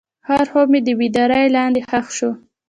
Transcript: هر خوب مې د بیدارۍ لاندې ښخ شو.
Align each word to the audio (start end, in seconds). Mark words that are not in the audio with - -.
هر 0.29 0.41
خوب 0.51 0.67
مې 0.73 0.79
د 0.83 0.89
بیدارۍ 0.99 1.45
لاندې 1.55 1.81
ښخ 1.89 2.07
شو. 2.17 2.29